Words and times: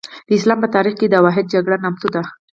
د 0.27 0.29
اسلام 0.37 0.59
په 0.61 0.67
تاریخ 0.75 0.93
کې 0.99 1.07
د 1.09 1.13
اوحد 1.21 1.45
جګړه 1.53 1.77
نامتو 1.83 2.07
ده. 2.15 2.21